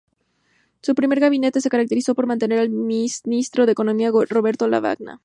Su 0.81 0.95
primer 0.95 1.19
gabinete 1.19 1.61
se 1.61 1.69
caracterizó 1.69 2.15
por 2.15 2.25
mantener 2.25 2.57
al 2.57 2.71
ministro 2.71 3.67
de 3.67 3.73
Economía 3.73 4.09
Roberto 4.27 4.67
Lavagna. 4.67 5.19